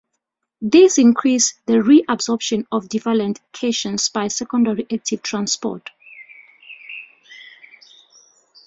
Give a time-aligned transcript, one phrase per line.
[0.63, 5.91] This increases the reabsorption of divalent cations by secondary active transport.